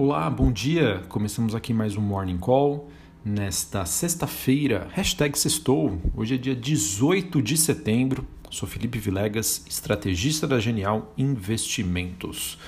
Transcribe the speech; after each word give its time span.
Olá, 0.00 0.30
bom 0.30 0.52
dia! 0.52 1.02
Começamos 1.08 1.56
aqui 1.56 1.74
mais 1.74 1.96
um 1.96 2.00
Morning 2.00 2.38
Call 2.38 2.88
nesta 3.24 3.84
sexta-feira, 3.84 4.86
hashtag 4.92 5.36
sextou. 5.36 6.00
Hoje 6.16 6.36
é 6.36 6.38
dia 6.38 6.54
18 6.54 7.42
de 7.42 7.56
setembro. 7.56 8.24
Sou 8.48 8.68
Felipe 8.68 8.96
Vilegas, 8.96 9.64
estrategista 9.66 10.46
da 10.46 10.60
Genial 10.60 11.12
Investimentos. 11.18 12.60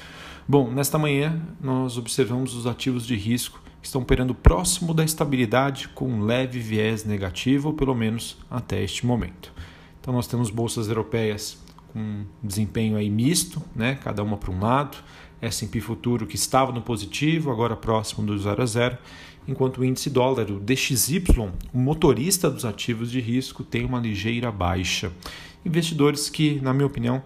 Bom, 0.48 0.72
nesta 0.72 0.98
manhã 0.98 1.40
nós 1.60 1.96
observamos 1.96 2.52
os 2.56 2.66
ativos 2.66 3.06
de 3.06 3.14
risco 3.14 3.62
que 3.80 3.86
estão 3.86 4.02
operando 4.02 4.34
próximo 4.34 4.92
da 4.92 5.04
estabilidade 5.04 5.86
com 5.90 6.08
um 6.08 6.24
leve 6.24 6.58
viés 6.58 7.04
negativo, 7.04 7.72
pelo 7.72 7.94
menos 7.94 8.38
até 8.50 8.82
este 8.82 9.06
momento. 9.06 9.52
Então 10.00 10.12
nós 10.12 10.26
temos 10.26 10.50
bolsas 10.50 10.88
europeias 10.88 11.56
com 11.92 12.24
desempenho 12.42 12.96
aí 12.96 13.10
misto, 13.10 13.62
né? 13.74 13.98
cada 14.02 14.22
uma 14.22 14.36
para 14.36 14.50
um 14.50 14.60
lado. 14.60 14.98
S&P 15.42 15.80
futuro 15.80 16.26
que 16.26 16.36
estava 16.36 16.70
no 16.70 16.82
positivo, 16.82 17.50
agora 17.50 17.74
próximo 17.74 18.26
do 18.26 18.38
0 18.38 18.62
a 18.62 18.66
0, 18.66 18.98
enquanto 19.48 19.78
o 19.78 19.84
índice 19.84 20.10
dólar, 20.10 20.50
o 20.50 20.60
DXY, 20.60 21.24
o 21.72 21.78
motorista 21.78 22.50
dos 22.50 22.64
ativos 22.64 23.10
de 23.10 23.20
risco, 23.20 23.64
tem 23.64 23.84
uma 23.84 23.98
ligeira 23.98 24.52
baixa. 24.52 25.10
Investidores 25.64 26.28
que, 26.28 26.60
na 26.60 26.74
minha 26.74 26.86
opinião, 26.86 27.22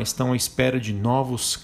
estão 0.00 0.32
à 0.32 0.36
espera 0.36 0.78
de 0.78 0.92
novos 0.92 1.62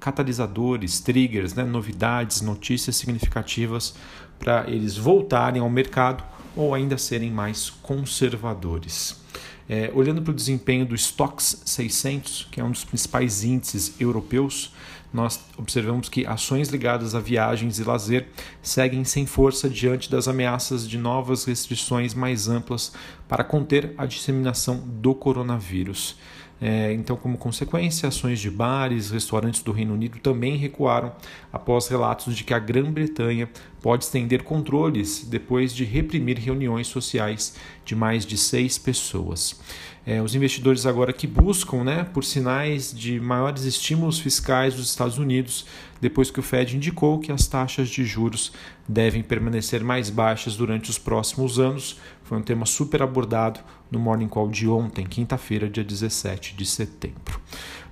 catalisadores, 0.00 1.00
triggers, 1.00 1.54
né? 1.54 1.64
novidades, 1.64 2.40
notícias 2.40 2.96
significativas 2.96 3.94
para 4.38 4.68
eles 4.68 4.96
voltarem 4.96 5.62
ao 5.62 5.70
mercado 5.70 6.24
ou 6.56 6.74
ainda 6.74 6.98
serem 6.98 7.30
mais 7.30 7.70
conservadores. 7.70 9.22
É, 9.68 9.90
olhando 9.94 10.22
para 10.22 10.32
o 10.32 10.34
desempenho 10.34 10.84
do 10.84 10.94
Stoxx 10.94 11.62
600, 11.64 12.48
que 12.50 12.60
é 12.60 12.64
um 12.64 12.70
dos 12.70 12.84
principais 12.84 13.44
índices 13.44 13.94
europeus, 14.00 14.72
nós 15.12 15.38
observamos 15.58 16.08
que 16.08 16.26
ações 16.26 16.68
ligadas 16.68 17.14
a 17.14 17.20
viagens 17.20 17.78
e 17.78 17.84
lazer 17.84 18.28
seguem 18.62 19.04
sem 19.04 19.26
força 19.26 19.68
diante 19.68 20.10
das 20.10 20.26
ameaças 20.26 20.88
de 20.88 20.96
novas 20.96 21.44
restrições 21.44 22.14
mais 22.14 22.48
amplas 22.48 22.92
para 23.28 23.44
conter 23.44 23.92
a 23.98 24.06
disseminação 24.06 24.78
do 24.78 25.14
coronavírus. 25.14 26.16
É, 26.64 26.92
então, 26.92 27.16
como 27.16 27.36
consequência, 27.36 28.08
ações 28.08 28.38
de 28.38 28.48
bares, 28.48 29.10
restaurantes 29.10 29.62
do 29.62 29.72
Reino 29.72 29.94
Unido 29.94 30.18
também 30.20 30.56
recuaram 30.56 31.12
após 31.52 31.88
relatos 31.88 32.36
de 32.36 32.44
que 32.44 32.54
a 32.54 32.58
Grã-Bretanha 32.60 33.50
pode 33.82 34.04
estender 34.04 34.44
controles 34.44 35.24
depois 35.28 35.74
de 35.74 35.84
reprimir 35.84 36.38
reuniões 36.38 36.86
sociais 36.86 37.56
de 37.84 37.96
mais 37.96 38.24
de 38.24 38.38
seis 38.38 38.78
pessoas. 38.78 39.60
É, 40.04 40.20
os 40.20 40.34
investidores 40.34 40.84
agora 40.84 41.12
que 41.12 41.28
buscam 41.28 41.84
né, 41.84 42.04
por 42.04 42.24
sinais 42.24 42.92
de 42.92 43.20
maiores 43.20 43.64
estímulos 43.64 44.18
fiscais 44.18 44.74
dos 44.74 44.88
Estados 44.88 45.18
Unidos, 45.18 45.64
depois 46.00 46.28
que 46.28 46.40
o 46.40 46.42
Fed 46.42 46.76
indicou 46.76 47.20
que 47.20 47.30
as 47.30 47.46
taxas 47.46 47.88
de 47.88 48.04
juros 48.04 48.52
devem 48.88 49.22
permanecer 49.22 49.84
mais 49.84 50.10
baixas 50.10 50.56
durante 50.56 50.90
os 50.90 50.98
próximos 50.98 51.60
anos. 51.60 52.00
Foi 52.24 52.38
um 52.38 52.42
tema 52.42 52.66
super 52.66 53.00
abordado 53.00 53.60
no 53.90 53.98
Morning 53.98 54.26
Call 54.26 54.48
de 54.48 54.68
ontem, 54.68 55.06
quinta-feira, 55.06 55.70
dia 55.70 55.84
17 55.84 56.56
de 56.56 56.66
setembro. 56.66 57.40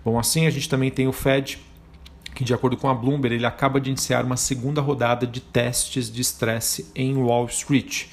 Bom, 0.04 0.18
assim 0.18 0.46
a 0.46 0.50
gente 0.50 0.68
também 0.68 0.90
tem 0.90 1.06
o 1.06 1.12
Fed 1.12 1.60
que, 2.34 2.44
de 2.44 2.54
acordo 2.54 2.76
com 2.76 2.88
a 2.88 2.94
Bloomberg, 2.94 3.34
ele 3.34 3.46
acaba 3.46 3.80
de 3.80 3.90
iniciar 3.90 4.24
uma 4.24 4.36
segunda 4.36 4.80
rodada 4.80 5.26
de 5.26 5.40
testes 5.40 6.10
de 6.10 6.20
estresse 6.20 6.90
em 6.94 7.16
Wall 7.16 7.46
Street. 7.46 8.06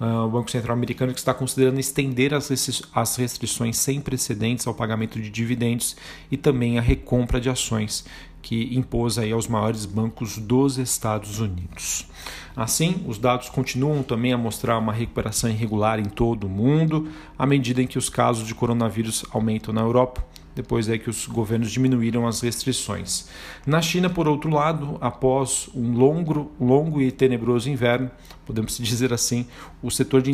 Uh, 0.00 0.26
o 0.26 0.30
Banco 0.30 0.50
Central 0.50 0.76
americano 0.76 1.12
que 1.12 1.20
está 1.20 1.32
considerando 1.32 1.78
estender 1.78 2.34
as, 2.34 2.50
as 2.92 3.16
restrições 3.16 3.76
sem 3.76 4.00
precedentes 4.00 4.66
ao 4.66 4.74
pagamento 4.74 5.20
de 5.20 5.30
dividendos 5.30 5.96
e 6.28 6.36
também 6.36 6.76
a 6.76 6.82
recompra 6.82 7.40
de 7.40 7.48
ações 7.48 8.04
que 8.42 8.76
impôs 8.76 9.16
aí 9.16 9.30
aos 9.30 9.46
maiores 9.46 9.86
bancos 9.86 10.38
dos 10.38 10.76
Estados 10.76 11.38
Unidos. 11.38 12.08
Assim, 12.56 13.04
os 13.06 13.16
dados 13.16 13.48
continuam 13.48 14.02
também 14.02 14.32
a 14.32 14.38
mostrar 14.38 14.76
uma 14.76 14.92
recuperação 14.92 15.48
irregular 15.48 16.00
em 16.00 16.04
todo 16.04 16.48
o 16.48 16.50
mundo, 16.50 17.08
à 17.38 17.46
medida 17.46 17.80
em 17.80 17.86
que 17.86 17.96
os 17.96 18.08
casos 18.08 18.46
de 18.46 18.54
coronavírus 18.54 19.24
aumentam 19.30 19.72
na 19.72 19.82
Europa 19.82 20.31
depois 20.54 20.88
é 20.88 20.98
que 20.98 21.08
os 21.08 21.26
governos 21.26 21.70
diminuíram 21.70 22.26
as 22.26 22.40
restrições. 22.40 23.28
Na 23.66 23.80
China, 23.80 24.10
por 24.10 24.28
outro 24.28 24.50
lado, 24.50 24.98
após 25.00 25.68
um 25.74 25.92
longo, 25.94 26.50
longo 26.60 27.00
e 27.00 27.10
tenebroso 27.10 27.70
inverno, 27.70 28.10
podemos 28.44 28.76
dizer 28.78 29.12
assim, 29.12 29.46
o 29.82 29.90
setor 29.90 30.20
de 30.20 30.30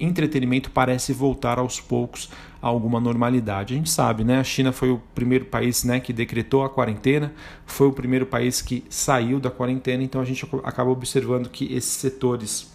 entretenimento 0.00 0.70
parece 0.70 1.12
voltar 1.12 1.58
aos 1.58 1.80
poucos 1.80 2.28
a 2.60 2.66
alguma 2.66 3.00
normalidade. 3.00 3.74
A 3.74 3.76
gente 3.76 3.90
sabe, 3.90 4.24
né? 4.24 4.38
A 4.38 4.44
China 4.44 4.72
foi 4.72 4.90
o 4.90 5.00
primeiro 5.14 5.44
país 5.44 5.84
né, 5.84 6.00
que 6.00 6.12
decretou 6.12 6.64
a 6.64 6.70
quarentena, 6.70 7.32
foi 7.66 7.86
o 7.86 7.92
primeiro 7.92 8.26
país 8.26 8.60
que 8.60 8.84
saiu 8.88 9.38
da 9.38 9.50
quarentena, 9.50 10.02
então 10.02 10.20
a 10.20 10.24
gente 10.24 10.46
acaba 10.64 10.90
observando 10.90 11.48
que 11.48 11.72
esses 11.72 11.92
setores, 11.92 12.72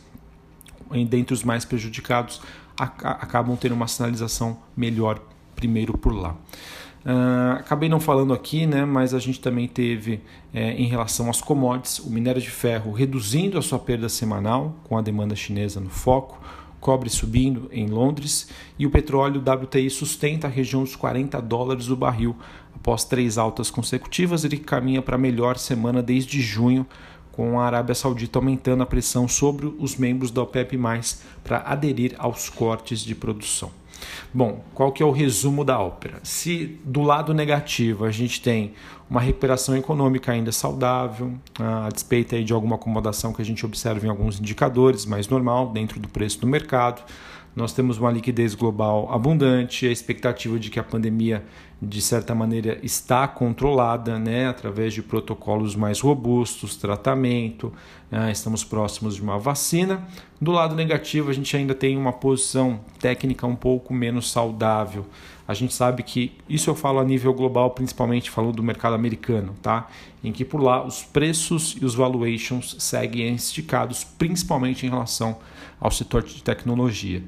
dentre 1.09 1.33
os 1.33 1.43
mais 1.43 1.65
prejudicados, 1.65 2.41
acabam 2.77 3.57
tendo 3.57 3.73
uma 3.73 3.87
sinalização 3.87 4.59
melhor 4.75 5.19
primeiro 5.57 5.97
por 5.97 6.13
lá. 6.13 6.37
Uh, 7.05 7.59
acabei 7.59 7.87
não 7.89 7.99
falando 7.99 8.33
aqui, 8.33 8.65
né, 8.65 8.85
mas 8.85 9.13
a 9.13 9.19
gente 9.19 9.39
também 9.39 9.67
teve, 9.67 10.21
é, 10.53 10.73
em 10.73 10.87
relação 10.87 11.29
às 11.29 11.41
commodities, 11.41 11.99
o 11.99 12.09
minério 12.09 12.41
de 12.41 12.49
ferro 12.49 12.91
reduzindo 12.91 13.57
a 13.57 13.61
sua 13.61 13.79
perda 13.79 14.09
semanal, 14.09 14.75
com 14.83 14.97
a 14.97 15.01
demanda 15.01 15.35
chinesa 15.35 15.79
no 15.79 15.89
foco, 15.89 16.39
cobre 16.81 17.09
subindo 17.09 17.69
em 17.71 17.87
Londres 17.87 18.49
e 18.77 18.85
o 18.85 18.89
petróleo 18.89 19.41
WTI 19.41 19.89
sustenta 19.89 20.47
a 20.47 20.49
região 20.49 20.83
dos 20.83 20.95
40 20.95 21.41
dólares 21.41 21.89
o 21.89 21.95
barril. 21.95 22.35
Após 22.75 23.03
três 23.03 23.37
altas 23.37 23.71
consecutivas, 23.71 24.43
ele 24.43 24.57
caminha 24.57 25.01
para 25.01 25.15
a 25.15 25.19
melhor 25.19 25.57
semana 25.57 26.03
desde 26.03 26.41
junho, 26.41 26.85
com 27.31 27.59
a 27.59 27.65
Arábia 27.65 27.95
Saudita 27.95 28.39
aumentando 28.39 28.83
a 28.83 28.85
pressão 28.85 29.27
sobre 29.27 29.67
os 29.79 29.95
membros 29.95 30.29
da 30.29 30.41
OPEP+, 30.41 30.77
para 31.43 31.59
aderir 31.59 32.15
aos 32.17 32.49
cortes 32.49 32.99
de 33.01 33.15
produção. 33.15 33.71
Bom, 34.33 34.63
qual 34.73 34.91
que 34.91 35.01
é 35.01 35.05
o 35.05 35.11
resumo 35.11 35.63
da 35.63 35.79
ópera? 35.79 36.19
Se 36.23 36.79
do 36.83 37.01
lado 37.01 37.33
negativo 37.33 38.05
a 38.05 38.11
gente 38.11 38.41
tem 38.41 38.73
uma 39.09 39.21
recuperação 39.21 39.75
econômica 39.75 40.31
ainda 40.31 40.51
saudável, 40.51 41.33
a 41.59 41.89
despeito 41.89 42.43
de 42.43 42.53
alguma 42.53 42.75
acomodação 42.75 43.31
que 43.33 43.41
a 43.41 43.45
gente 43.45 43.65
observa 43.65 44.05
em 44.05 44.09
alguns 44.09 44.39
indicadores, 44.39 45.05
mais 45.05 45.27
normal, 45.27 45.69
dentro 45.69 45.99
do 45.99 46.09
preço 46.09 46.39
do 46.41 46.47
mercado, 46.47 47.01
nós 47.57 47.73
temos 47.73 47.97
uma 47.97 48.11
liquidez 48.11 48.53
global 48.53 49.11
abundante, 49.11 49.87
a 49.87 49.91
expectativa 49.91 50.59
de 50.59 50.69
que 50.69 50.79
a 50.79 50.83
pandemia, 50.83 51.43
de 51.81 51.99
certa 52.03 52.35
maneira, 52.35 52.77
está 52.83 53.27
controlada 53.27 54.19
né, 54.19 54.47
através 54.47 54.93
de 54.93 55.01
protocolos 55.01 55.75
mais 55.75 55.99
robustos, 55.99 56.75
tratamento, 56.75 57.73
né, 58.11 58.31
estamos 58.31 58.63
próximos 58.63 59.15
de 59.15 59.23
uma 59.23 59.39
vacina. 59.39 60.07
Do 60.39 60.51
lado 60.51 60.75
negativo, 60.75 61.31
a 61.31 61.33
gente 61.33 61.57
ainda 61.57 61.73
tem 61.73 61.97
uma 61.97 62.13
posição 62.13 62.79
técnica 62.99 63.47
um 63.47 63.55
pouco 63.55 63.91
menos 63.91 64.29
saudável. 64.29 65.03
A 65.47 65.55
gente 65.55 65.73
sabe 65.73 66.03
que 66.03 66.33
isso 66.47 66.69
eu 66.69 66.75
falo 66.75 66.99
a 66.99 67.03
nível 67.03 67.33
global, 67.33 67.71
principalmente 67.71 68.29
falando 68.29 68.57
do 68.57 68.61
mercado 68.61 68.93
americano, 68.93 69.55
tá? 69.63 69.87
Em 70.23 70.31
que 70.31 70.45
por 70.45 70.61
lá 70.61 70.85
os 70.85 71.01
preços 71.01 71.75
e 71.81 71.83
os 71.83 71.95
valuations 71.95 72.75
seguem 72.77 73.33
esticados, 73.33 74.03
principalmente 74.03 74.85
em 74.85 74.89
relação 74.89 75.39
ao 75.79 75.91
setor 75.91 76.23
de 76.23 76.41
tecnologia. 76.43 77.23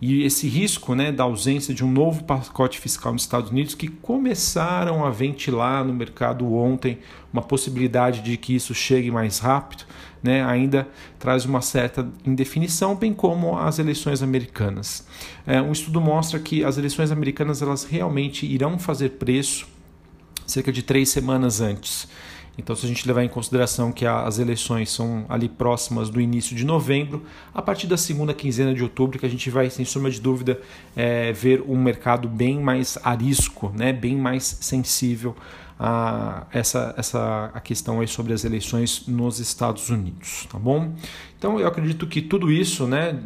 E 0.00 0.22
esse 0.22 0.48
risco 0.48 0.94
né, 0.94 1.12
da 1.12 1.24
ausência 1.24 1.74
de 1.74 1.84
um 1.84 1.92
novo 1.92 2.24
pacote 2.24 2.80
fiscal 2.80 3.12
nos 3.12 3.22
Estados 3.22 3.50
Unidos, 3.50 3.74
que 3.74 3.86
começaram 3.86 5.04
a 5.04 5.10
ventilar 5.10 5.84
no 5.84 5.92
mercado 5.92 6.50
ontem 6.54 6.98
uma 7.30 7.42
possibilidade 7.42 8.22
de 8.22 8.38
que 8.38 8.54
isso 8.54 8.74
chegue 8.74 9.10
mais 9.10 9.38
rápido, 9.40 9.84
né, 10.22 10.42
ainda 10.42 10.88
traz 11.18 11.44
uma 11.44 11.60
certa 11.60 12.08
indefinição, 12.24 12.96
bem 12.96 13.12
como 13.12 13.58
as 13.58 13.78
eleições 13.78 14.22
americanas. 14.22 15.06
É, 15.46 15.60
um 15.60 15.72
estudo 15.72 16.00
mostra 16.00 16.38
que 16.38 16.64
as 16.64 16.78
eleições 16.78 17.10
americanas 17.10 17.60
elas 17.60 17.84
realmente 17.84 18.46
irão 18.46 18.78
fazer 18.78 19.10
preço 19.10 19.68
cerca 20.46 20.72
de 20.72 20.82
três 20.82 21.10
semanas 21.10 21.60
antes. 21.60 22.08
Então, 22.60 22.76
se 22.76 22.84
a 22.84 22.88
gente 22.88 23.06
levar 23.06 23.24
em 23.24 23.28
consideração 23.28 23.90
que 23.90 24.06
as 24.06 24.38
eleições 24.38 24.90
são 24.90 25.24
ali 25.28 25.48
próximas 25.48 26.10
do 26.10 26.20
início 26.20 26.54
de 26.54 26.64
novembro, 26.64 27.24
a 27.54 27.62
partir 27.62 27.86
da 27.86 27.96
segunda 27.96 28.34
quinzena 28.34 28.74
de 28.74 28.82
outubro, 28.82 29.18
que 29.18 29.26
a 29.26 29.28
gente 29.28 29.48
vai, 29.50 29.70
sem 29.70 29.84
sombra 29.84 30.10
de 30.10 30.20
dúvida, 30.20 30.60
é, 30.94 31.32
ver 31.32 31.62
um 31.66 31.76
mercado 31.82 32.28
bem 32.28 32.60
mais 32.60 32.98
arisco, 33.02 33.72
né, 33.74 33.92
bem 33.92 34.14
mais 34.14 34.44
sensível 34.60 35.34
a 35.78 36.46
essa, 36.52 36.94
essa 36.98 37.50
a 37.54 37.60
questão 37.60 38.00
aí 38.00 38.06
sobre 38.06 38.34
as 38.34 38.44
eleições 38.44 39.06
nos 39.06 39.40
Estados 39.40 39.88
Unidos, 39.88 40.46
tá 40.52 40.58
bom? 40.58 40.92
Então 41.40 41.58
eu 41.58 41.66
acredito 41.66 42.06
que 42.06 42.20
tudo 42.20 42.52
isso, 42.52 42.86
né, 42.86 43.18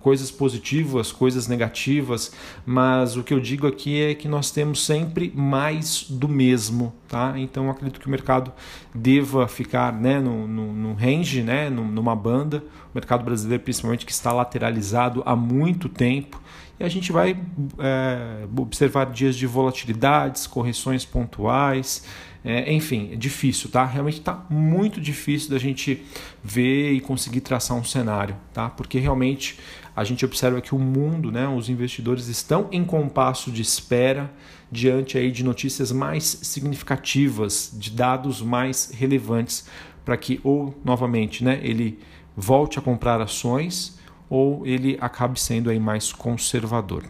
coisas 0.00 0.32
positivas, 0.32 1.12
coisas 1.12 1.46
negativas, 1.46 2.32
mas 2.66 3.16
o 3.16 3.22
que 3.22 3.32
eu 3.32 3.38
digo 3.38 3.68
aqui 3.68 4.02
é 4.02 4.16
que 4.16 4.26
nós 4.26 4.50
temos 4.50 4.84
sempre 4.84 5.32
mais 5.32 6.04
do 6.10 6.28
mesmo, 6.28 6.92
tá? 7.06 7.34
Então 7.36 7.66
eu 7.66 7.70
acredito 7.70 8.00
que 8.00 8.08
o 8.08 8.10
mercado 8.10 8.52
deva 8.92 9.46
ficar, 9.46 9.92
né, 9.92 10.18
no, 10.18 10.48
no, 10.48 10.72
no 10.72 10.94
range, 10.94 11.40
né, 11.44 11.70
numa 11.70 12.16
banda, 12.16 12.64
o 12.92 12.96
mercado 12.96 13.24
brasileiro 13.24 13.62
principalmente 13.62 14.04
que 14.04 14.10
está 14.10 14.32
lateralizado 14.32 15.22
há 15.24 15.36
muito 15.36 15.88
tempo 15.88 16.42
e 16.80 16.84
a 16.84 16.88
gente 16.88 17.12
vai 17.12 17.38
é, 17.78 18.44
observar 18.56 19.06
dias 19.06 19.36
de 19.36 19.46
volatilidades, 19.46 20.48
correções 20.48 21.04
pontuais, 21.04 22.04
É, 22.44 22.72
enfim, 22.72 23.10
é 23.12 23.16
difícil, 23.16 23.70
tá? 23.70 23.84
Realmente 23.84 24.18
está 24.18 24.44
muito 24.50 25.00
difícil 25.00 25.50
da 25.50 25.58
gente 25.58 26.02
ver 26.42 26.92
e 26.92 27.00
conseguir 27.00 27.40
traçar 27.40 27.76
um 27.76 27.84
cenário, 27.84 28.36
tá? 28.52 28.68
Porque 28.68 28.98
realmente 28.98 29.58
a 29.94 30.02
gente 30.02 30.24
observa 30.24 30.60
que 30.60 30.74
o 30.74 30.78
mundo, 30.78 31.30
né, 31.30 31.46
os 31.46 31.68
investidores 31.68 32.26
estão 32.26 32.68
em 32.72 32.84
compasso 32.84 33.52
de 33.52 33.62
espera 33.62 34.32
diante 34.70 35.16
aí 35.18 35.30
de 35.30 35.44
notícias 35.44 35.92
mais 35.92 36.24
significativas, 36.42 37.70
de 37.74 37.90
dados 37.90 38.40
mais 38.42 38.90
relevantes 38.92 39.68
para 40.04 40.16
que 40.16 40.40
ou 40.42 40.74
novamente, 40.84 41.44
né, 41.44 41.60
ele 41.62 42.00
volte 42.36 42.78
a 42.78 42.82
comprar 42.82 43.20
ações 43.20 43.98
ou 44.28 44.66
ele 44.66 44.96
acabe 45.00 45.38
sendo 45.38 45.70
aí 45.70 45.78
mais 45.78 46.12
conservador. 46.12 47.04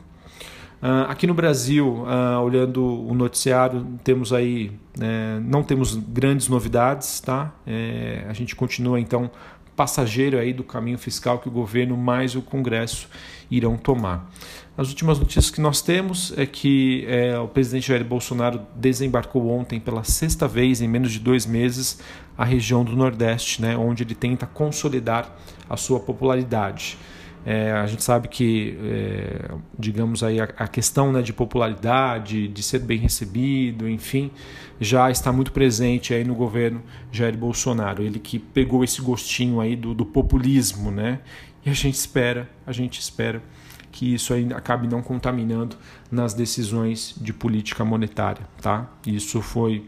Uh, 0.83 1.07
aqui 1.09 1.29
no 1.29 1.35
Brasil, 1.35 1.87
uh, 1.87 2.41
olhando 2.43 2.85
o 2.85 3.15
noticiário, 3.15 3.87
temos 4.03 4.33
aí, 4.33 4.73
né, 4.99 5.41
não 5.41 5.63
temos 5.63 5.95
grandes 5.95 6.49
novidades, 6.49 7.21
tá? 7.21 7.55
É, 7.65 8.27
a 8.29 8.33
gente 8.33 8.57
continua 8.57 8.99
então 8.99 9.31
passageiro 9.77 10.37
aí 10.39 10.53
do 10.53 10.65
caminho 10.65 10.99
fiscal 10.99 11.39
que 11.39 11.47
o 11.47 11.53
governo 11.53 11.97
mais 11.97 12.35
o 12.35 12.43
Congresso 12.43 13.09
irão 13.49 13.77
tomar. 13.77 14.29
As 14.77 14.89
últimas 14.89 15.21
notícias 15.21 15.51
que 15.51 15.61
nós 15.61 15.81
temos 15.83 16.37
é 16.37 16.47
que 16.47 17.05
é, 17.07 17.39
o 17.39 17.47
presidente 17.47 17.87
Jair 17.87 18.05
Bolsonaro 18.05 18.63
desembarcou 18.75 19.51
ontem 19.51 19.79
pela 19.79 20.03
sexta 20.03 20.49
vez 20.49 20.81
em 20.81 20.89
menos 20.89 21.13
de 21.13 21.21
dois 21.21 21.47
meses 21.47 22.01
a 22.37 22.45
região 22.45 22.83
do 22.83 22.97
Nordeste, 22.97 23.63
né, 23.63 23.77
onde 23.77 24.03
ele 24.03 24.17
tenta 24.17 24.47
consolidar 24.47 25.33
a 25.71 25.77
sua 25.77 26.01
popularidade. 26.01 26.99
É, 27.45 27.73
a 27.73 27.87
gente 27.87 28.05
sabe 28.05 28.29
que, 28.29 28.79
é, 28.85 29.51
digamos 29.77 30.23
aí, 30.23 30.41
a, 30.41 30.45
a 30.45 30.69
questão 30.69 31.13
né, 31.13 31.23
de 31.23 31.33
popularidade, 31.33 32.47
de 32.47 32.63
ser 32.63 32.79
bem 32.79 32.99
recebido, 32.99 33.89
enfim, 33.89 34.31
já 34.81 35.11
está 35.11 35.33
muito 35.33 35.53
presente 35.53 36.15
aí 36.15 36.25
no 36.25 36.35
governo 36.35 36.83
Jair 37.11 37.37
Bolsonaro. 37.37 38.03
Ele 38.03 38.19
que 38.19 38.39
pegou 38.39 38.85
esse 38.85 39.03
gostinho 39.03 39.61
aí 39.61 39.75
do, 39.75 39.93
do 39.93 40.07
populismo, 40.07 40.91
né? 40.91 41.21
E 41.65 41.71
a 41.71 41.73
gente 41.75 41.95
espera, 41.95 42.49
a 42.67 42.73
gente 42.73 43.01
espera 43.01 43.43
que 43.91 44.15
isso 44.15 44.33
aí 44.33 44.49
acabe 44.53 44.89
não 44.89 45.03
contaminando 45.03 45.77
nas 46.11 46.33
decisões 46.33 47.15
de 47.21 47.33
política 47.33 47.85
monetária, 47.85 48.49
tá? 48.61 48.91
Isso 49.07 49.41
foi, 49.43 49.87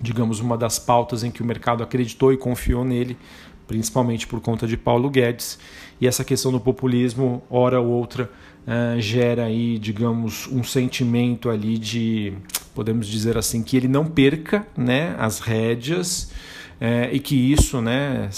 digamos, 0.00 0.40
uma 0.40 0.58
das 0.58 0.78
pautas 0.78 1.24
em 1.24 1.30
que 1.30 1.42
o 1.42 1.44
mercado 1.44 1.82
acreditou 1.82 2.32
e 2.32 2.36
confiou 2.36 2.84
nele, 2.84 3.16
principalmente 3.66 4.26
por 4.26 4.40
conta 4.40 4.66
de 4.66 4.76
Paulo 4.76 5.10
Guedes. 5.10 5.58
E 6.00 6.06
essa 6.06 6.24
questão 6.24 6.52
do 6.52 6.60
populismo, 6.60 7.42
hora 7.48 7.80
ou 7.80 7.88
outra, 7.88 8.30
uh, 8.66 9.00
gera 9.00 9.44
aí, 9.44 9.78
digamos, 9.78 10.48
um 10.48 10.62
sentimento 10.62 11.48
ali 11.50 11.78
de, 11.78 12.32
podemos 12.74 13.06
dizer 13.06 13.38
assim, 13.38 13.62
que 13.62 13.76
ele 13.76 13.88
não 13.88 14.04
perca, 14.04 14.66
né, 14.76 15.14
as 15.18 15.40
rédeas 15.40 16.32
uh, 16.80 17.12
e 17.12 17.20
que 17.20 17.34
isso, 17.34 17.80
né, 17.80 18.28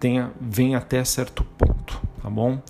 tenha, 0.00 0.32
venha 0.40 0.78
até 0.78 1.04
certo 1.04 1.44
ponto, 1.58 2.00
tá 2.22 2.30
bom? 2.30 2.60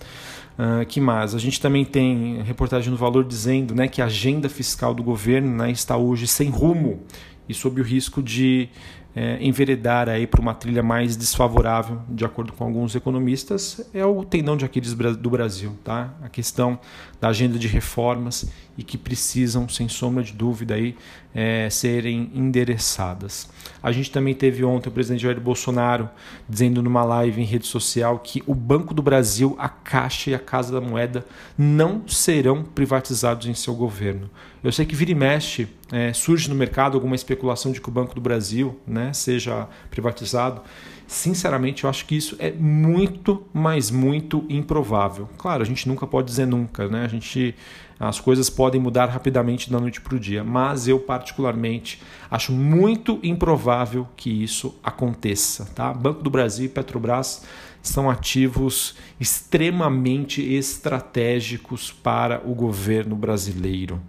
Uh, 0.57 0.85
que 0.85 1.01
mais? 1.01 1.35
A 1.35 1.39
gente 1.39 1.59
também 1.59 1.83
tem 1.83 2.41
reportagem 2.43 2.89
no 2.89 2.95
Valor 2.95 3.25
dizendo 3.25 3.75
né, 3.75 3.89
que 3.89 4.01
a 4.01 4.05
agenda 4.05 4.47
fiscal 4.47 4.93
do 4.93 5.03
governo 5.03 5.49
né, 5.57 5.69
está 5.69 5.97
hoje 5.97 6.27
sem 6.27 6.49
rumo 6.49 7.01
e 7.47 7.53
sob 7.53 7.81
o 7.81 7.83
risco 7.83 8.23
de 8.23 8.69
é, 9.15 9.37
enveredar 9.41 10.09
aí 10.09 10.27
para 10.27 10.41
uma 10.41 10.53
trilha 10.53 10.83
mais 10.83 11.15
desfavorável, 11.15 12.01
de 12.09 12.25
acordo 12.25 12.51
com 12.51 12.65
alguns 12.65 12.95
economistas, 12.95 13.89
é 13.93 14.05
o 14.05 14.23
tendão 14.25 14.57
de 14.57 14.65
Aquiles 14.65 14.93
do 14.93 15.29
Brasil, 15.29 15.75
tá? 15.83 16.13
A 16.21 16.27
questão 16.27 16.77
da 17.25 17.29
agenda 17.29 17.57
de 17.57 17.67
reformas 17.67 18.45
e 18.77 18.83
que 18.83 18.99
precisam, 18.99 19.67
sem 19.67 19.89
sombra 19.89 20.23
de 20.23 20.31
dúvida, 20.31 20.75
aí, 20.75 20.95
é, 21.33 21.67
serem 21.71 22.29
endereçadas. 22.35 23.49
A 23.81 23.91
gente 23.91 24.11
também 24.11 24.35
teve 24.35 24.63
ontem 24.63 24.89
o 24.89 24.91
presidente 24.91 25.23
Jair 25.23 25.41
Bolsonaro 25.41 26.07
dizendo 26.47 26.83
numa 26.83 27.03
live 27.03 27.41
em 27.41 27.43
rede 27.45 27.65
social 27.65 28.19
que 28.19 28.43
o 28.45 28.53
Banco 28.53 28.93
do 28.93 29.01
Brasil, 29.01 29.55
a 29.57 29.67
Caixa 29.67 30.29
e 30.29 30.35
a 30.35 30.39
Casa 30.39 30.71
da 30.71 30.79
Moeda 30.79 31.25
não 31.57 32.07
serão 32.07 32.63
privatizados 32.63 33.47
em 33.47 33.55
seu 33.55 33.73
governo. 33.73 34.29
Eu 34.63 34.71
sei 34.71 34.85
que 34.85 34.95
vira 34.95 35.09
e 35.09 35.15
mexe, 35.15 35.67
é, 35.91 36.13
surge 36.13 36.47
no 36.47 36.53
mercado 36.53 36.95
alguma 36.95 37.15
especulação 37.15 37.71
de 37.71 37.81
que 37.81 37.89
o 37.89 37.91
Banco 37.91 38.13
do 38.13 38.21
Brasil 38.21 38.79
né, 38.85 39.11
seja 39.13 39.67
privatizado. 39.89 40.61
Sinceramente, 41.07 41.83
eu 41.83 41.89
acho 41.89 42.05
que 42.05 42.15
isso 42.15 42.35
é 42.39 42.51
muito, 42.51 43.45
mas 43.53 43.91
muito 43.91 44.43
improvável. 44.49 45.29
Claro, 45.37 45.61
a 45.61 45.65
gente 45.65 45.87
nunca 45.87 46.07
pode 46.07 46.27
dizer 46.27 46.47
nunca, 46.47 46.87
né? 46.87 47.05
A 47.05 47.07
gente, 47.07 47.53
as 47.99 48.19
coisas 48.19 48.49
podem 48.49 48.81
mudar 48.81 49.05
rapidamente 49.05 49.71
da 49.71 49.79
noite 49.79 50.01
para 50.01 50.15
o 50.15 50.19
dia, 50.19 50.43
mas 50.43 50.87
eu 50.87 50.99
particularmente 50.99 52.01
acho 52.29 52.51
muito 52.51 53.19
improvável 53.21 54.07
que 54.15 54.29
isso 54.43 54.75
aconteça, 54.83 55.65
tá? 55.75 55.93
Banco 55.93 56.23
do 56.23 56.29
Brasil 56.29 56.65
e 56.65 56.69
Petrobras 56.69 57.45
são 57.83 58.09
ativos 58.09 58.95
extremamente 59.19 60.41
estratégicos 60.41 61.91
para 61.91 62.41
o 62.43 62.55
governo 62.55 63.15
brasileiro. 63.15 64.01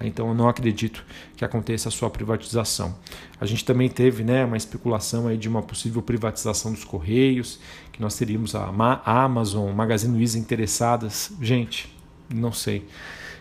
Então 0.00 0.28
eu 0.28 0.34
não 0.34 0.48
acredito 0.48 1.04
que 1.36 1.44
aconteça 1.44 1.88
a 1.88 1.92
sua 1.92 2.08
privatização. 2.08 2.94
A 3.40 3.46
gente 3.46 3.64
também 3.64 3.88
teve 3.88 4.22
né, 4.22 4.44
uma 4.44 4.56
especulação 4.56 5.26
aí 5.26 5.36
de 5.36 5.48
uma 5.48 5.62
possível 5.62 6.02
privatização 6.02 6.72
dos 6.72 6.84
Correios, 6.84 7.58
que 7.92 8.00
nós 8.00 8.16
teríamos 8.16 8.54
a 8.54 8.70
Amazon, 9.04 9.72
Magazine 9.72 10.16
Luiza 10.16 10.38
interessadas. 10.38 11.32
Gente, 11.40 11.92
não 12.32 12.52
sei. 12.52 12.86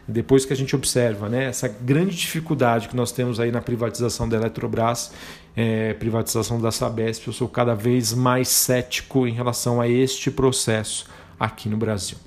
Depois 0.08 0.46
que 0.46 0.54
a 0.54 0.56
gente 0.56 0.74
observa 0.74 1.28
né, 1.28 1.46
essa 1.46 1.68
grande 1.68 2.16
dificuldade 2.16 2.88
que 2.88 2.96
nós 2.96 3.12
temos 3.12 3.40
aí 3.40 3.52
na 3.52 3.62
privatização 3.62 4.28
da 4.28 4.38
Eletrobras, 4.38 5.12
é, 5.56 5.94
privatização 5.96 6.62
da 6.62 6.72
Sabesp, 6.72 7.28
eu 7.28 7.34
sou 7.34 7.50
cada 7.50 7.76
vez 7.76 8.14
mais 8.14 8.48
cético 8.48 9.28
em 9.28 9.34
relação 9.34 9.82
a 9.82 9.88
este 9.88 10.32
processo 10.32 11.08
aqui 11.38 11.68
no 11.68 11.76
Brasil. 11.76 12.18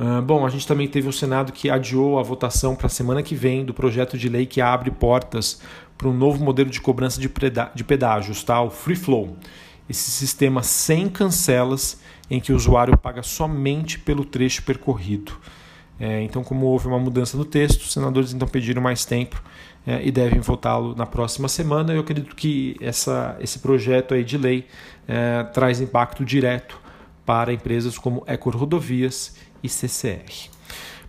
Uh, 0.00 0.22
bom, 0.22 0.46
a 0.46 0.48
gente 0.48 0.66
também 0.66 0.88
teve 0.88 1.06
o 1.08 1.12
Senado 1.12 1.52
que 1.52 1.68
adiou 1.68 2.18
a 2.18 2.22
votação 2.22 2.74
para 2.74 2.86
a 2.86 2.90
semana 2.90 3.22
que 3.22 3.34
vem 3.34 3.66
do 3.66 3.74
projeto 3.74 4.16
de 4.16 4.30
lei 4.30 4.46
que 4.46 4.58
abre 4.58 4.90
portas 4.90 5.60
para 5.98 6.08
um 6.08 6.12
novo 6.14 6.42
modelo 6.42 6.70
de 6.70 6.80
cobrança 6.80 7.20
de, 7.20 7.30
de 7.74 7.84
pedágios, 7.84 8.42
tá? 8.42 8.62
o 8.62 8.70
Free 8.70 8.96
Flow. 8.96 9.36
Esse 9.90 10.10
sistema 10.10 10.62
sem 10.62 11.06
cancelas, 11.06 12.00
em 12.30 12.40
que 12.40 12.50
o 12.50 12.56
usuário 12.56 12.96
paga 12.96 13.22
somente 13.22 13.98
pelo 13.98 14.24
trecho 14.24 14.62
percorrido. 14.62 15.32
É, 15.98 16.22
então, 16.22 16.42
como 16.42 16.64
houve 16.64 16.88
uma 16.88 16.98
mudança 16.98 17.36
no 17.36 17.44
texto, 17.44 17.82
os 17.82 17.92
senadores 17.92 18.32
então 18.32 18.48
pediram 18.48 18.80
mais 18.80 19.04
tempo 19.04 19.42
é, 19.86 20.02
e 20.02 20.10
devem 20.10 20.40
votá-lo 20.40 20.94
na 20.96 21.04
próxima 21.04 21.46
semana. 21.46 21.92
Eu 21.92 22.00
acredito 22.00 22.34
que 22.34 22.74
essa, 22.80 23.36
esse 23.38 23.58
projeto 23.58 24.14
aí 24.14 24.24
de 24.24 24.38
lei 24.38 24.66
é, 25.06 25.42
traz 25.52 25.78
impacto 25.78 26.24
direto 26.24 26.80
para 27.26 27.52
empresas 27.52 27.98
como 27.98 28.24
Ecor 28.26 28.56
Rodovias 28.56 29.36
e 29.62 29.68
CCR. 29.68 30.50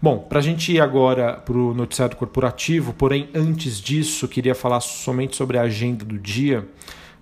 Bom, 0.01 0.17
para 0.17 0.39
a 0.39 0.41
gente 0.41 0.71
ir 0.71 0.81
agora 0.81 1.33
para 1.33 1.55
o 1.55 1.73
noticiário 1.75 2.17
corporativo, 2.17 2.91
porém 2.93 3.29
antes 3.35 3.79
disso, 3.79 4.27
queria 4.27 4.55
falar 4.55 4.79
somente 4.79 5.35
sobre 5.35 5.59
a 5.59 5.61
agenda 5.61 6.03
do 6.03 6.17
dia. 6.17 6.67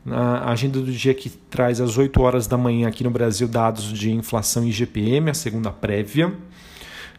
A 0.09 0.51
agenda 0.51 0.79
do 0.79 0.91
dia 0.91 1.13
que 1.13 1.29
traz 1.29 1.81
às 1.81 1.97
8 1.97 2.21
horas 2.21 2.47
da 2.47 2.57
manhã 2.57 2.87
aqui 2.87 3.03
no 3.03 3.11
Brasil 3.11 3.49
dados 3.49 3.91
de 3.91 4.11
inflação 4.11 4.63
e 4.63 4.69
IGPM, 4.69 5.29
a 5.29 5.33
segunda 5.33 5.71
prévia. 5.71 6.33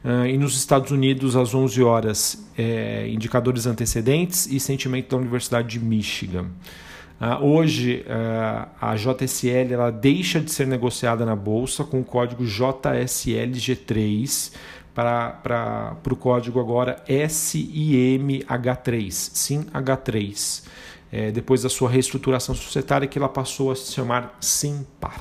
Uh, 0.02 0.24
e 0.26 0.38
nos 0.38 0.56
Estados 0.56 0.90
Unidos, 0.90 1.36
às 1.36 1.54
11 1.54 1.82
horas, 1.82 2.48
é, 2.56 3.06
indicadores 3.08 3.66
antecedentes 3.66 4.46
e 4.46 4.58
sentimento 4.58 5.10
da 5.10 5.18
Universidade 5.18 5.68
de 5.68 5.78
Michigan. 5.78 6.46
Uh, 7.20 7.44
hoje, 7.44 8.04
uh, 8.06 8.66
a 8.80 8.96
JSL 8.96 9.74
ela 9.74 9.90
deixa 9.90 10.40
de 10.40 10.50
ser 10.50 10.66
negociada 10.66 11.26
na 11.26 11.36
bolsa 11.36 11.84
com 11.84 12.00
o 12.00 12.04
código 12.04 12.44
JSLG3 12.44 14.52
para, 14.94 15.98
o 16.10 16.16
código 16.16 16.58
agora 16.58 17.04
SIMH3, 17.06 19.08
SIMH3, 19.08 20.64
é, 21.12 21.30
depois 21.30 21.60
da 21.62 21.68
sua 21.68 21.90
reestruturação 21.90 22.54
societária 22.54 23.06
que 23.06 23.18
ela 23.18 23.28
passou 23.28 23.70
a 23.70 23.76
se 23.76 23.92
chamar 23.92 24.34
SIMPAR. 24.40 25.20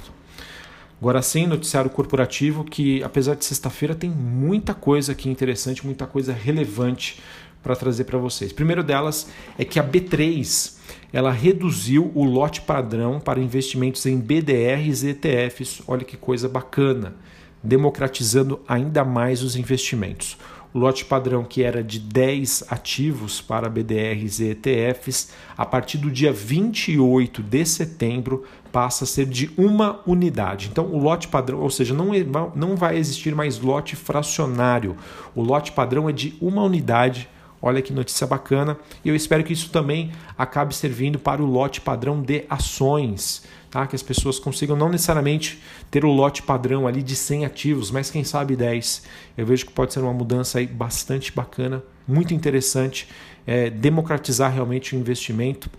Agora 1.01 1.21
sim, 1.21 1.47
noticiário 1.47 1.89
corporativo 1.89 2.63
que, 2.63 3.03
apesar 3.03 3.35
de 3.35 3.43
sexta-feira, 3.43 3.93
tem 3.93 4.09
muita 4.09 4.73
coisa 4.73 5.11
aqui 5.11 5.29
interessante, 5.29 5.85
muita 5.85 6.07
coisa 6.07 6.31
relevante 6.31 7.21
para 7.61 7.75
trazer 7.75 8.05
para 8.05 8.17
vocês. 8.17 8.53
Primeiro 8.53 8.81
delas 8.83 9.27
é 9.57 9.65
que 9.65 9.77
a 9.79 9.83
B3 9.83 10.78
ela 11.11 11.31
reduziu 11.31 12.11
o 12.13 12.23
lote 12.23 12.61
padrão 12.61 13.19
para 13.19 13.39
investimentos 13.39 14.05
em 14.05 14.17
BDRs 14.17 15.03
e 15.03 15.09
ETFs. 15.09 15.81
Olha 15.87 16.03
que 16.03 16.15
coisa 16.15 16.47
bacana, 16.47 17.15
democratizando 17.63 18.59
ainda 18.67 19.03
mais 19.03 19.41
os 19.41 19.55
investimentos. 19.55 20.37
O 20.71 20.77
lote 20.77 21.03
padrão, 21.03 21.43
que 21.43 21.63
era 21.63 21.83
de 21.83 21.99
10 21.99 22.65
ativos 22.69 23.41
para 23.41 23.67
BDRs 23.67 24.39
e 24.39 24.51
ETFs, 24.51 25.31
a 25.57 25.65
partir 25.65 25.97
do 25.97 26.11
dia 26.11 26.31
28 26.31 27.41
de 27.41 27.65
setembro 27.65 28.43
passa 28.71 29.03
a 29.03 29.07
ser 29.07 29.25
de 29.25 29.49
uma 29.57 29.99
unidade. 30.05 30.69
Então, 30.71 30.85
o 30.85 30.99
lote 30.99 31.27
padrão, 31.27 31.59
ou 31.59 31.71
seja, 31.71 31.91
não, 31.91 32.13
é, 32.13 32.23
não 32.55 32.75
vai 32.75 32.97
existir 32.97 33.33
mais 33.33 33.59
lote 33.59 33.95
fracionário. 33.95 34.95
O 35.33 35.41
lote 35.41 35.71
padrão 35.71 36.07
é 36.07 36.11
de 36.11 36.35
uma 36.39 36.61
unidade 36.61 37.27
Olha 37.61 37.81
que 37.81 37.91
notícia 37.91 38.25
bacana. 38.25 38.77
E 39.03 39.09
eu 39.09 39.15
espero 39.15 39.43
que 39.43 39.53
isso 39.53 39.69
também 39.69 40.11
acabe 40.37 40.73
servindo 40.73 41.19
para 41.19 41.41
o 41.41 41.45
lote 41.45 41.81
padrão 41.81 42.21
de 42.21 42.45
ações. 42.49 43.43
Tá? 43.69 43.85
Que 43.85 43.95
as 43.95 44.01
pessoas 44.01 44.39
consigam 44.39 44.75
não 44.75 44.89
necessariamente 44.89 45.61
ter 45.91 46.05
o 46.05 46.09
lote 46.09 46.41
padrão 46.41 46.87
ali 46.87 47.03
de 47.03 47.15
100 47.15 47.45
ativos, 47.45 47.91
mas 47.91 48.09
quem 48.09 48.23
sabe 48.23 48.55
10. 48.55 49.03
Eu 49.37 49.45
vejo 49.45 49.65
que 49.65 49.71
pode 49.71 49.93
ser 49.93 49.99
uma 49.99 50.13
mudança 50.13 50.59
aí 50.59 50.65
bastante 50.65 51.31
bacana, 51.31 51.83
muito 52.07 52.33
interessante, 52.33 53.07
é, 53.45 53.69
democratizar 53.69 54.51
realmente 54.51 54.95
o 54.95 54.99
investimento 54.99 55.69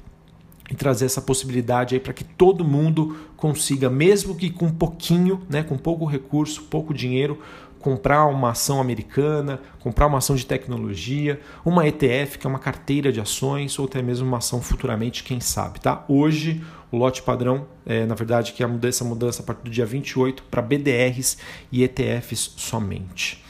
e 0.71 0.75
trazer 0.75 1.07
essa 1.07 1.21
possibilidade 1.21 1.97
aí 1.97 2.01
para 2.01 2.13
que 2.13 2.23
todo 2.23 2.65
mundo 2.65 3.17
consiga, 3.37 3.91
mesmo 3.91 4.37
que 4.37 4.49
com 4.51 4.71
pouquinho, 4.71 5.43
né, 5.49 5.65
com 5.65 5.77
pouco 5.77 6.05
recurso, 6.05 6.63
pouco 6.63 6.95
dinheiro, 6.95 7.41
comprar 7.81 8.27
uma 8.27 8.51
ação 8.51 8.81
americana, 8.81 9.61
comprar 9.81 10.07
uma 10.07 10.19
ação 10.19 10.37
de 10.37 10.47
tecnologia, 10.47 11.41
uma 11.65 11.87
ETF, 11.87 12.39
que 12.39 12.47
é 12.47 12.51
uma 12.51 12.59
carteira 12.59 13.11
de 13.11 13.21
ações, 13.21 13.79
ou 13.79 13.87
até 13.87 14.03
mesmo 14.03 14.27
uma 14.27 14.39
ação 14.39 14.61
futuramente, 14.61 15.25
quem 15.25 15.41
sabe, 15.41 15.81
tá? 15.81 16.05
Hoje, 16.07 16.63
o 16.93 16.97
lote 16.97 17.23
padrão, 17.23 17.67
é, 17.87 18.05
na 18.05 18.15
verdade, 18.15 18.53
que 18.53 18.63
é 18.63 18.67
a 18.67 18.69
mudança, 18.69 19.05
a 19.43 19.47
partir 19.47 19.63
do 19.65 19.71
dia 19.71 19.87
28 19.87 20.43
para 20.45 20.61
BDRs 20.61 21.39
e 21.73 21.83
ETFs 21.83 22.55
somente. 22.57 23.43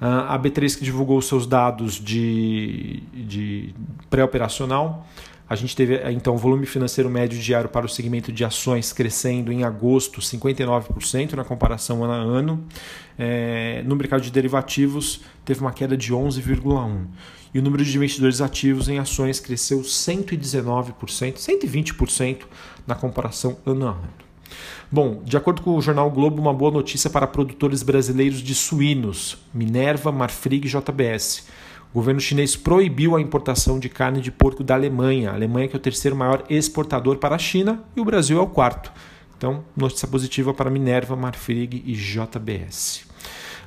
Uh, 0.00 0.28
a 0.28 0.38
B3 0.38 0.78
que 0.78 0.84
divulgou 0.84 1.20
seus 1.20 1.46
dados 1.46 1.94
de, 1.94 3.02
de 3.12 3.74
pré-operacional, 4.08 5.06
a 5.50 5.56
gente 5.56 5.74
teve 5.74 6.00
então 6.12 6.36
volume 6.36 6.64
financeiro 6.64 7.10
médio 7.10 7.36
diário 7.36 7.68
para 7.68 7.84
o 7.84 7.88
segmento 7.88 8.30
de 8.30 8.44
ações 8.44 8.92
crescendo 8.92 9.50
em 9.50 9.64
agosto 9.64 10.20
59% 10.20 11.32
na 11.32 11.42
comparação 11.42 12.04
ano 12.04 12.12
a 12.12 12.16
ano. 12.16 12.64
É, 13.20 13.82
no 13.84 13.94
mercado 13.94 14.22
de 14.22 14.30
derivativos 14.30 15.20
teve 15.44 15.60
uma 15.60 15.72
queda 15.72 15.96
de 15.96 16.12
11,1%. 16.12 17.06
E 17.52 17.58
o 17.58 17.62
número 17.62 17.84
de 17.84 17.96
investidores 17.96 18.40
ativos 18.40 18.88
em 18.88 18.98
ações 18.98 19.40
cresceu 19.40 19.80
119%, 19.80 20.94
120% 21.34 22.38
na 22.86 22.94
comparação 22.94 23.58
ano 23.66 23.88
a 23.88 23.90
ano. 23.90 24.08
Bom, 24.90 25.22
de 25.24 25.36
acordo 25.36 25.60
com 25.62 25.76
o 25.76 25.82
jornal 25.82 26.10
Globo, 26.10 26.40
uma 26.40 26.54
boa 26.54 26.70
notícia 26.70 27.10
para 27.10 27.26
produtores 27.26 27.82
brasileiros 27.82 28.38
de 28.38 28.54
suínos, 28.54 29.38
Minerva, 29.52 30.10
Marfrig 30.10 30.66
e 30.66 30.70
JBS 30.70 31.46
o 31.92 31.94
governo 31.94 32.20
chinês 32.20 32.54
proibiu 32.54 33.16
a 33.16 33.20
importação 33.20 33.78
de 33.78 33.88
carne 33.88 34.20
de 34.20 34.30
porco 34.30 34.62
da 34.62 34.74
Alemanha. 34.74 35.30
A 35.30 35.34
Alemanha 35.34 35.66
que 35.66 35.74
é 35.74 35.78
o 35.78 35.82
terceiro 35.82 36.16
maior 36.16 36.44
exportador 36.48 37.16
para 37.16 37.34
a 37.34 37.38
China 37.38 37.82
e 37.96 38.00
o 38.00 38.04
Brasil 38.04 38.38
é 38.38 38.40
o 38.40 38.46
quarto. 38.46 38.92
Então, 39.36 39.64
notícia 39.76 40.06
positiva 40.06 40.54
para 40.54 40.70
Minerva, 40.70 41.16
Marfrig 41.16 41.82
e 41.84 41.94
JBS. 41.94 43.09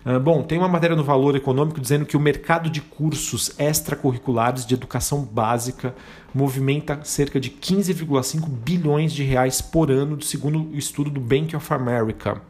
Uh, 0.06 0.20
bom, 0.20 0.44
tem 0.44 0.58
uma 0.58 0.68
matéria 0.68 0.96
no 0.96 1.04
Valor 1.04 1.36
Econômico 1.36 1.80
dizendo 1.80 2.06
que 2.06 2.18
o 2.18 2.20
mercado 2.20 2.70
de 2.70 2.82
cursos 2.82 3.58
extracurriculares 3.58 4.66
de 4.66 4.74
educação 4.74 5.24
básica 5.24 5.96
movimenta 6.34 7.00
cerca 7.04 7.40
de 7.40 7.50
15,5 7.50 8.48
bilhões 8.50 9.14
de 9.14 9.24
reais 9.24 9.62
por 9.62 9.90
ano, 9.90 10.22
segundo 10.22 10.60
o 10.60 10.78
estudo 10.78 11.10
do 11.10 11.22
Bank 11.22 11.56
of 11.56 11.74
America, 11.74 12.42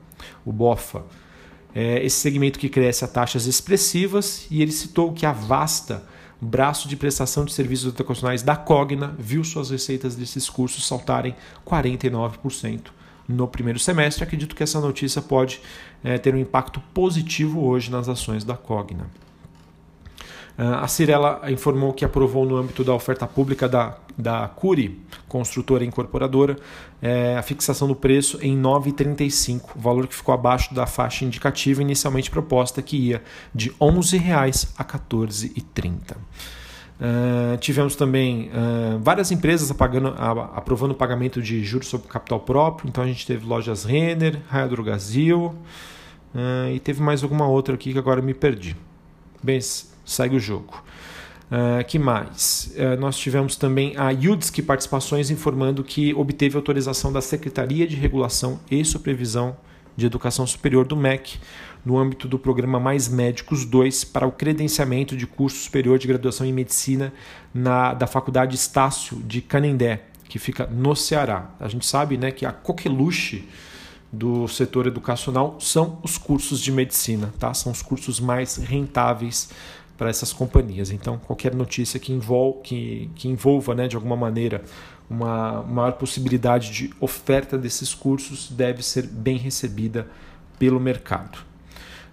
o 0.43 0.51
BOFA 0.51 1.03
é, 1.75 2.03
esse 2.05 2.17
segmento 2.17 2.59
que 2.59 2.69
cresce 2.69 3.03
a 3.03 3.07
taxas 3.07 3.45
expressivas 3.45 4.45
e 4.51 4.61
ele 4.61 4.71
citou 4.71 5.11
que 5.11 5.25
a 5.25 5.31
Vasta, 5.31 6.03
braço 6.39 6.87
de 6.87 6.95
prestação 6.95 7.45
de 7.45 7.53
serviços 7.53 7.93
educacionais 7.93 8.43
da 8.43 8.55
Cogna, 8.55 9.15
viu 9.17 9.43
suas 9.43 9.69
receitas 9.71 10.15
desses 10.15 10.49
cursos 10.49 10.85
saltarem 10.85 11.35
49% 11.65 12.91
no 13.27 13.47
primeiro 13.47 13.79
semestre. 13.79 14.23
Acredito 14.23 14.55
que 14.55 14.63
essa 14.63 14.79
notícia 14.79 15.21
pode 15.21 15.61
é, 16.03 16.17
ter 16.17 16.33
um 16.33 16.37
impacto 16.37 16.81
positivo 16.93 17.65
hoje 17.65 17.91
nas 17.91 18.09
ações 18.09 18.43
da 18.43 18.55
Cogna. 18.55 19.07
Ah, 20.57 20.81
a 20.81 20.87
Cirela 20.87 21.41
informou 21.51 21.93
que 21.93 22.05
aprovou 22.05 22.45
no 22.45 22.57
âmbito 22.57 22.83
da 22.83 22.93
oferta 22.93 23.25
pública 23.25 23.67
da, 23.67 23.97
da 24.15 24.47
Curi, 24.47 25.01
construtora 25.27 25.83
e 25.83 25.87
incorporadora, 25.87 26.57
é, 27.01 27.35
a 27.35 27.41
fixação 27.41 27.87
do 27.87 27.95
preço 27.95 28.37
em 28.41 28.55
R$ 28.55 28.61
9,35, 28.61 29.71
valor 29.75 30.07
que 30.07 30.15
ficou 30.15 30.33
abaixo 30.33 30.73
da 30.73 30.85
faixa 30.85 31.25
indicativa 31.25 31.81
inicialmente 31.81 32.29
proposta, 32.29 32.81
que 32.81 32.97
ia 32.97 33.23
de 33.53 33.69
R$ 33.69 33.75
11,00 33.79 34.69
a 34.77 34.83
R$ 34.83 34.89
14,30. 34.89 36.15
Uh, 37.03 37.57
tivemos 37.57 37.97
também 37.97 38.49
uh, 38.49 38.97
várias 38.99 39.29
empresas 39.29 39.69
apagando, 39.69 40.15
a, 40.17 40.31
aprovando 40.55 40.95
pagamento 40.95 41.41
de 41.41 41.61
juros 41.61 41.89
sobre 41.89 42.07
capital 42.07 42.39
próprio. 42.39 42.87
Então 42.87 43.03
a 43.03 43.07
gente 43.07 43.27
teve 43.27 43.45
lojas 43.45 43.83
Renner, 43.83 44.39
Raia 44.47 44.67
Brasil 44.69 45.53
uh, 46.33 46.71
e 46.73 46.79
teve 46.79 47.01
mais 47.01 47.21
alguma 47.21 47.45
outra 47.45 47.75
aqui 47.75 47.91
que 47.91 47.99
agora 47.99 48.21
me 48.21 48.33
perdi. 48.33 48.77
Bem, 49.43 49.59
segue 50.05 50.37
o 50.37 50.39
jogo. 50.39 50.81
Uh, 51.51 51.83
que 51.85 51.99
mais? 51.99 52.73
Uh, 52.77 52.97
nós 52.97 53.17
tivemos 53.17 53.57
também 53.57 53.97
a 53.97 54.07
UDSC 54.07 54.61
Participações 54.61 55.29
informando 55.29 55.83
que 55.83 56.13
obteve 56.13 56.55
autorização 56.55 57.11
da 57.11 57.19
Secretaria 57.19 57.85
de 57.85 57.97
Regulação 57.97 58.61
e 58.71 58.83
Supervisão 58.85 59.57
de 59.95 60.05
Educação 60.05 60.45
Superior 60.45 60.85
do 60.85 60.95
MEC 60.95 61.37
no 61.85 61.97
âmbito 61.97 62.27
do 62.27 62.39
programa 62.39 62.79
Mais 62.79 63.07
Médicos 63.07 63.65
2 63.65 64.05
para 64.05 64.25
o 64.25 64.31
credenciamento 64.31 65.15
de 65.17 65.27
curso 65.27 65.57
superior 65.57 65.99
de 65.99 66.07
graduação 66.07 66.45
em 66.45 66.53
medicina 66.53 67.13
na, 67.53 67.93
da 67.93 68.07
Faculdade 68.07 68.55
Estácio 68.55 69.17
de 69.17 69.41
Canindé, 69.41 70.03
que 70.29 70.39
fica 70.39 70.65
no 70.67 70.95
Ceará. 70.95 71.51
A 71.59 71.67
gente 71.67 71.85
sabe 71.85 72.17
né, 72.17 72.31
que 72.31 72.45
a 72.45 72.51
coqueluche 72.51 73.47
do 74.11 74.47
setor 74.47 74.87
educacional 74.87 75.57
são 75.59 75.99
os 76.03 76.17
cursos 76.17 76.61
de 76.61 76.71
medicina, 76.71 77.33
tá? 77.39 77.51
São 77.53 77.71
os 77.71 77.81
cursos 77.81 78.19
mais 78.19 78.57
rentáveis 78.57 79.49
para 79.97 80.09
essas 80.09 80.31
companhias. 80.31 80.91
Então, 80.91 81.17
qualquer 81.17 81.55
notícia 81.55 81.99
que, 81.99 82.13
envolva, 82.13 82.61
que, 82.61 83.09
que 83.15 83.27
envolva 83.27 83.73
né, 83.73 83.87
de 83.87 83.95
alguma 83.95 84.15
maneira 84.15 84.63
uma 85.13 85.61
maior 85.63 85.93
possibilidade 85.93 86.71
de 86.71 86.93
oferta 86.99 87.57
desses 87.57 87.93
cursos 87.93 88.49
deve 88.49 88.81
ser 88.81 89.05
bem 89.05 89.37
recebida 89.37 90.07
pelo 90.57 90.79
mercado. 90.79 91.53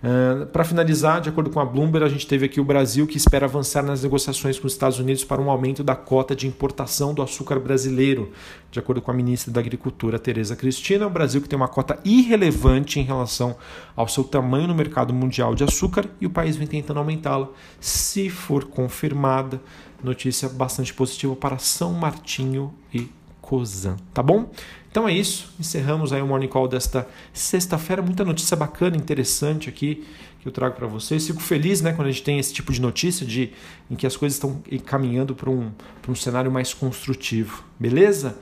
Uh, 0.03 0.47
para 0.47 0.65
finalizar, 0.65 1.21
de 1.21 1.29
acordo 1.29 1.51
com 1.51 1.61
a 1.61 1.65
Bloomberg, 1.65 2.07
a 2.07 2.09
gente 2.09 2.27
teve 2.27 2.47
aqui 2.47 2.59
o 2.59 2.65
Brasil 2.65 3.07
que 3.07 3.19
espera 3.19 3.45
avançar 3.45 3.83
nas 3.83 4.03
negociações 4.03 4.59
com 4.59 4.67
os 4.67 4.73
Estados 4.73 4.99
Unidos 4.99 5.25
para 5.25 5.43
um 5.43 5.51
aumento 5.51 5.85
da 5.85 5.95
cota 5.95 6.35
de 6.35 6.47
importação 6.47 7.13
do 7.13 7.21
açúcar 7.21 7.61
brasileiro. 7.61 8.33
De 8.71 8.79
acordo 8.79 9.03
com 9.03 9.11
a 9.11 9.15
ministra 9.15 9.53
da 9.53 9.61
Agricultura, 9.61 10.19
Tereza 10.19 10.57
Cristina, 10.57 11.07
o 11.07 11.11
Brasil 11.11 11.43
que 11.43 11.49
tem 11.49 11.57
uma 11.57 11.69
cota 11.69 11.99
irrelevante 12.03 12.99
em 12.99 13.03
relação 13.03 13.57
ao 13.95 14.09
seu 14.09 14.25
tamanho 14.25 14.69
no 14.69 14.75
mercado 14.75 15.13
mundial 15.13 15.55
de 15.55 15.65
açúcar 15.65 16.07
e 16.19 16.27
o 16.27 16.31
país 16.31 16.57
vem 16.57 16.67
tentando 16.67 16.99
aumentá-la. 16.99 17.51
Se 17.79 18.31
for 18.31 18.65
confirmada, 18.65 19.61
notícia 20.03 20.49
bastante 20.49 20.93
positiva 20.95 21.35
para 21.37 21.59
São 21.59 21.93
Martinho 21.93 22.73
e 22.93 23.09
Cozan, 23.41 23.97
tá 24.15 24.23
bom? 24.23 24.51
Então 24.91 25.09
é 25.09 25.13
isso, 25.13 25.53
encerramos 25.59 26.13
aí 26.13 26.21
o 26.21 26.27
Morning 26.27 26.49
Call 26.49 26.67
desta 26.67 27.07
sexta-feira. 27.33 28.03
Muita 28.03 28.25
notícia 28.25 28.57
bacana, 28.57 28.97
interessante 28.97 29.69
aqui 29.69 30.05
que 30.41 30.49
eu 30.49 30.53
trago 30.53 30.75
para 30.75 30.87
vocês. 30.87 31.27
Fico 31.27 31.41
feliz 31.41 31.81
né, 31.81 31.93
quando 31.93 32.09
a 32.09 32.11
gente 32.11 32.23
tem 32.23 32.39
esse 32.39 32.53
tipo 32.53 32.73
de 32.73 32.81
notícia 32.81 33.27
de, 33.27 33.53
em 33.91 33.95
que 33.95 34.07
as 34.07 34.17
coisas 34.17 34.37
estão 34.37 34.63
caminhando 34.85 35.35
para 35.35 35.51
um, 35.51 35.71
um 36.09 36.15
cenário 36.15 36.51
mais 36.51 36.75
construtivo. 36.75 37.63
Beleza? 37.79 38.39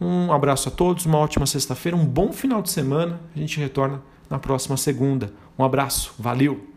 Um 0.00 0.32
abraço 0.32 0.68
a 0.68 0.72
todos, 0.72 1.04
uma 1.04 1.18
ótima 1.18 1.44
sexta-feira, 1.44 1.96
um 1.96 2.06
bom 2.06 2.32
final 2.32 2.62
de 2.62 2.70
semana. 2.70 3.20
A 3.36 3.38
gente 3.38 3.58
retorna 3.58 4.00
na 4.30 4.38
próxima 4.38 4.76
segunda. 4.76 5.32
Um 5.58 5.64
abraço, 5.64 6.14
valeu! 6.18 6.69